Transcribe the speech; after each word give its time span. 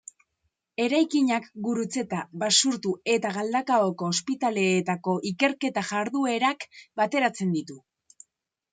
Eraikinak 0.85 1.45
Gurutzeta, 1.67 2.21
Basurtu 2.45 2.95
eta 3.17 3.33
Galdakaoko 3.37 4.11
ospitaleetako 4.15 5.17
ikerketa-jarduerak 5.35 6.71
bateratzen 7.05 7.59
ditu. 7.59 7.83